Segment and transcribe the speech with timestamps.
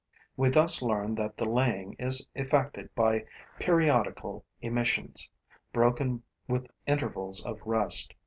[0.35, 3.25] We thus learn that the laying is effected by
[3.59, 5.29] periodical emissions,
[5.73, 8.15] broken with intervals of rest.